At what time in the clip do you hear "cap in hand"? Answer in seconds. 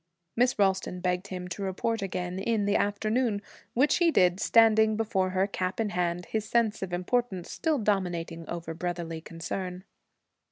5.45-6.25